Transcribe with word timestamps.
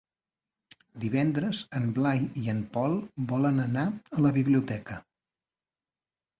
Divendres 1.03 1.59
en 1.81 1.85
Blai 1.99 2.25
i 2.45 2.49
en 2.55 2.65
Pol 2.79 2.97
volen 3.35 3.63
anar 3.69 3.87
a 4.19 4.27
la 4.29 4.35
biblioteca. 4.41 5.01